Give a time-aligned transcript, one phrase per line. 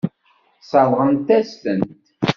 [0.61, 1.91] Sseṛɣent-as-tent.